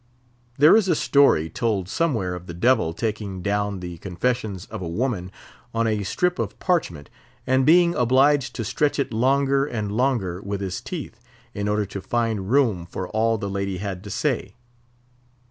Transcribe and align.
There 0.57 0.75
is 0.75 0.87
a 0.87 0.95
story 0.95 1.47
told 1.47 1.87
somewhere 1.87 2.33
of 2.33 2.47
the 2.47 2.55
Devil 2.55 2.91
taking 2.91 3.43
down 3.43 3.81
the 3.81 3.99
confessions 3.99 4.65
of 4.65 4.81
a 4.81 4.87
woman 4.87 5.31
on 5.75 5.85
a 5.85 6.01
strip 6.01 6.39
of 6.39 6.57
parchment, 6.57 7.07
and 7.45 7.67
being 7.67 7.93
obliged 7.93 8.55
to 8.55 8.65
stretch 8.65 8.97
it 8.97 9.13
longer 9.13 9.67
and 9.67 9.91
longer 9.91 10.41
with 10.41 10.59
his 10.59 10.81
teeth, 10.81 11.19
in 11.53 11.67
order 11.67 11.85
to 11.85 12.01
find 12.01 12.49
room 12.49 12.87
for 12.87 13.09
all 13.09 13.37
the 13.37 13.47
lady 13.47 13.77
had 13.77 14.03
to 14.03 14.09
say. 14.09 14.55